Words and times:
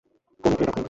কনে 0.43 0.55
কে 0.59 0.63
ডাকুন। 0.65 0.79